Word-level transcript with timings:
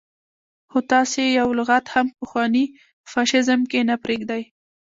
خو 0.69 0.77
تاسو 0.91 1.15
يې 1.23 1.29
يو 1.39 1.47
لغت 1.59 1.85
هم 1.93 2.05
په 2.11 2.13
پخواني 2.19 2.65
فاشيزم 3.11 3.61
کې 3.71 3.79
نه 3.89 3.95
پرېږدئ. 4.03 4.43